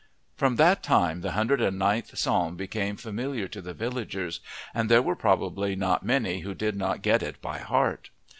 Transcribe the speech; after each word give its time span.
From 0.35 0.55
that 0.55 0.81
time 0.81 1.21
the 1.21 1.33
hundred 1.33 1.61
and 1.61 1.77
ninth 1.77 2.17
Psalm 2.17 2.55
became 2.57 2.95
familiar 2.95 3.47
to 3.49 3.61
the 3.61 3.75
villagers, 3.75 4.39
and 4.73 4.89
there 4.89 4.99
were 5.03 5.15
probably 5.15 5.75
not 5.75 6.03
many 6.03 6.39
who 6.39 6.55
did 6.55 6.75
not 6.75 7.03
get 7.03 7.21
it 7.21 7.39
by 7.39 7.59
heart. 7.59 8.09